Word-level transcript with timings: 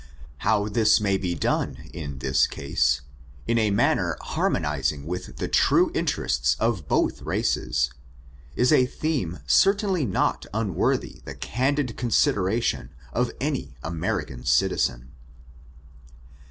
How 0.39 0.67
this 0.67 0.99
may 0.99 1.15
be 1.15 1.35
done 1.35 1.87
in 1.93 2.17
this 2.17 2.47
case, 2.47 3.01
in 3.45 3.59
a 3.59 3.69
manner 3.69 4.17
harmonizing 4.19 5.05
with 5.05 5.37
the 5.37 5.47
tnie 5.47 5.95
interests 5.95 6.57
of 6.59 6.87
both 6.87 7.21
races, 7.21 7.91
is 8.55 8.71
a 8.73 8.87
theme 8.87 9.41
certainly 9.45 10.07
not 10.07 10.47
unworthy 10.55 11.21
the 11.25 11.35
candid 11.35 11.97
consideration 11.97 12.89
of 13.13 13.29
any 13.39 13.75
American 13.83 14.43
citizen. 14.43 15.11